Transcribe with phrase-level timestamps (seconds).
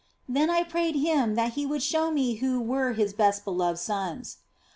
[0.27, 3.13] Then I prayed Him that He would show me who were OF FOLIGNO 241 His
[3.13, 4.37] best beloved sons.